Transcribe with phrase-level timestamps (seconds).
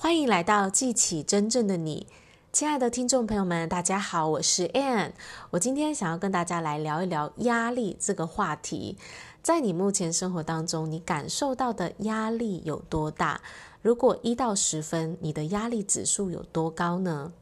[0.00, 2.06] 欢迎来到记起真正的你，
[2.52, 5.10] 亲爱的听众朋友们，大家好，我是 Ann。
[5.50, 8.96] 我今天想要跟大家来聊一聊压力这个话题。
[9.42, 13.40] 在你目前生活当中，你感受到的压力有多大？
[13.82, 17.32] 如果一到十分，你的压力指数有多高呢？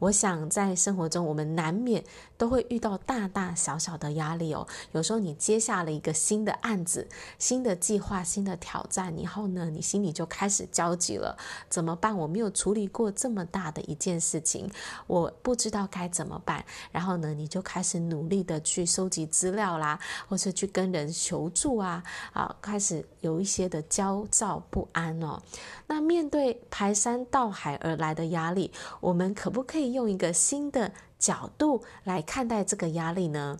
[0.00, 2.02] 我想在生活中，我们难免
[2.36, 4.66] 都会遇到大大小小的压力哦。
[4.92, 7.08] 有时候你接下了一个新的案子、
[7.38, 11.36] 新的计划、新的挑战，以后呢，你心里就开始焦急了。
[11.68, 12.16] 怎么办？
[12.16, 14.70] 我没有处理过这么大的一件事情，
[15.06, 16.64] 我不知道该怎么办。
[16.92, 19.98] 然后呢，你就开始努力的去收集资料啦，
[20.28, 25.40] 或是去跟人求助啊，啊，开始有一些的焦躁不安哦。
[25.86, 33.58] 那面对排山倒海而来的压力，我们可不可以用一个新的角度来看待这个压力呢？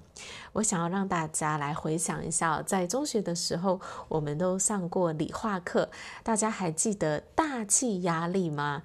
[0.52, 5.90] 我想要让大家来回想一下，在中学的时候，我们都上过理化课，
[6.22, 8.82] 大家还记得大气压力吗？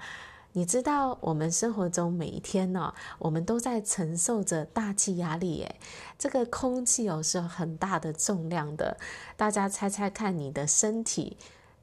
[0.54, 5.76] 你知道我们生活中每一天呢，我们都在承受着大气压力耶。
[6.20, 8.98] 这个空气哦是很大的重量的，
[9.38, 11.38] 大家猜猜看，你的身体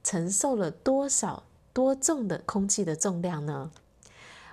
[0.04, 3.70] 承受了多少多重的空气的重量呢？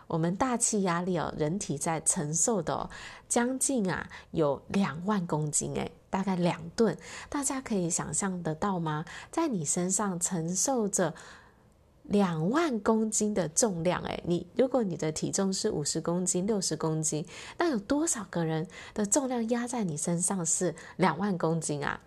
[0.07, 2.89] 我们大气压力哦，人体在承受的哦，
[3.27, 6.97] 将近啊有两万公斤诶，大概两吨。
[7.27, 9.03] 大家可以想象得到吗？
[9.31, 11.15] 在你身上承受着
[12.03, 17.25] 两万公斤的重量诶，你如果你的体重是五十公斤、六十公斤，
[17.57, 21.99] 那有多少个人的重量压在你身上是两万公斤啊？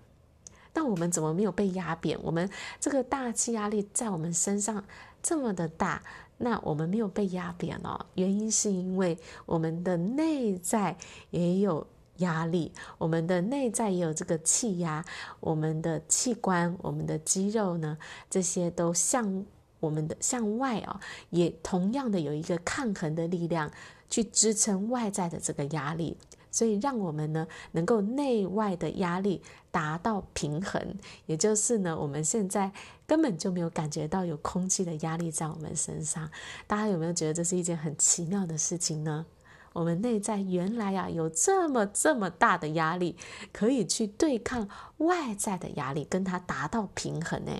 [0.74, 2.16] 那我们怎么没有被压扁？
[2.22, 4.84] 我们这个大气压力在我们身上
[5.20, 6.00] 这么的大。
[6.38, 10.96] 那我们没有被压扁哦，原因是因为我们的内在
[11.30, 11.86] 也有
[12.18, 15.04] 压力，我们的内在也有这个气压，
[15.40, 17.98] 我们的器官、我们的肌肉呢，
[18.30, 19.44] 这些都向
[19.80, 20.98] 我们的向外哦，
[21.30, 23.70] 也同样的有一个抗衡的力量
[24.08, 26.16] 去支撑外在的这个压力。
[26.58, 30.96] 所以，让我们呢能够内外的压力达到平衡，
[31.26, 32.72] 也就是呢，我们现在
[33.06, 36.28] 根本就没有感觉到有空气的压力在我们身上。
[36.66, 39.24] 大家有没有觉得这是一件很奇妙的事情呢？
[39.72, 43.16] 我们内在原来啊有这么这么大的压力，
[43.52, 47.52] 可以去对抗外在的压力，跟它达到平衡呢。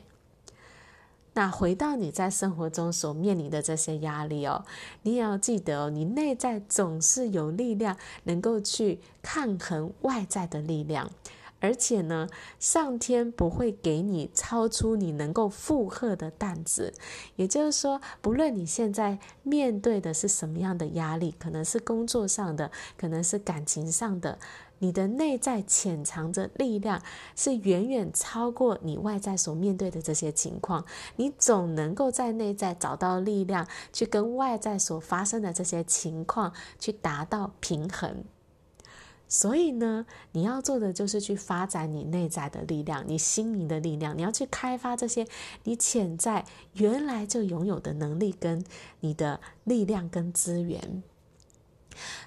[1.39, 4.65] 那回到你在生活中所面临的这些压力哦，
[5.03, 11.09] 你也要记得哦，你内在总是有力量能够去抗衡外在的力量，
[11.61, 12.29] 而且呢，
[12.59, 16.93] 上天不会给你超出你能够负荷的担子。
[17.37, 24.41] 也就是说，不论你现在面对的是什么样的压力，可能是工作上的，可能是感情上的。
[24.79, 27.03] 你的内在潜藏着力量，
[27.35, 30.85] 是远远超过你外在所面对的这些情况。
[31.17, 38.25] 你总能够在内在找到力量，去跟外在所发生的这些情况去达到平衡。
[39.31, 44.17] 所以呢，你要做的就是去发展你内在的力量，你心灵的力量。
[44.17, 45.27] 你要去开发这些
[45.65, 48.65] 你潜在原来就拥有的能力，跟
[49.01, 51.03] 你的力量跟资源。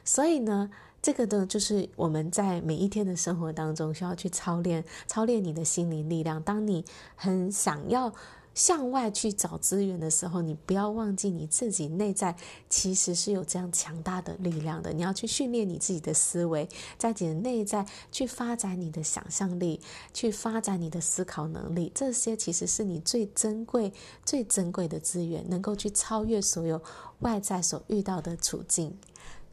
[0.06, 0.69] 所以呢，
[1.01, 6.41] 这个呢，就是我们在每一天的生活当中需要去操练、操练你的心灵力量。
[6.44, 6.85] 当你
[7.16, 8.13] 很想要
[8.53, 12.35] 向外去找资源的时候，你不要忘记你自己内在
[12.69, 14.91] 其实是有这样强大的力量的。
[14.94, 16.69] 你要去训练你自己的思维，
[17.00, 19.79] 在你的内在去发展你的想象力，
[20.13, 21.91] 去发展你的思考能力。
[21.95, 23.91] 这些其实是你最珍贵、
[24.23, 26.81] 最珍贵的资源，能够去超越所有
[27.19, 28.97] 外在所遇到的处境。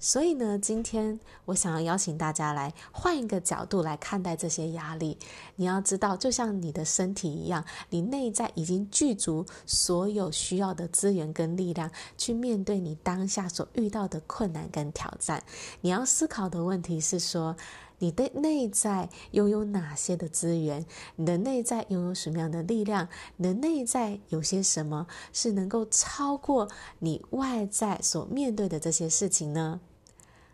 [0.00, 5.18] 所以呢，今天我想要邀请大家来换一个角度来看待这些压力。
[5.56, 15.42] 你要知道，就像你的身体一样，你内在已经具足所有需要的资源跟力量，去面对你当下所遇到的困难跟挑战。
[15.80, 17.56] 你要思考的问题是说，
[17.98, 20.86] 你的内在拥有哪些的资源？
[21.16, 23.08] 你的内在拥有什么样的力量？
[23.36, 26.68] 你的内在有些什么是能够超过
[27.00, 29.80] 你外在所面对的这些事情呢？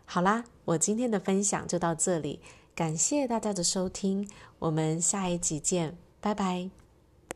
[0.05, 2.39] 好啦，我今天的分享就到这里，
[2.75, 6.84] 感谢大家的收听，我们下一集见，拜拜。